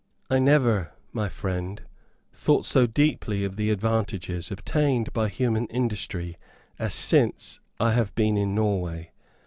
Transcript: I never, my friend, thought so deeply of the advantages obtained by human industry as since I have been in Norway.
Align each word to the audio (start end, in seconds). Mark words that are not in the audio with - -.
I 0.31 0.39
never, 0.39 0.93
my 1.13 1.29
friend, 1.29 1.79
thought 2.33 2.65
so 2.65 2.87
deeply 2.87 3.43
of 3.43 3.55
the 3.55 3.69
advantages 3.69 4.49
obtained 4.49 5.13
by 5.13 5.27
human 5.29 5.67
industry 5.67 6.39
as 6.79 6.95
since 6.95 7.59
I 7.79 7.93
have 7.93 8.15
been 8.15 8.35
in 8.35 8.55
Norway. 8.55 9.11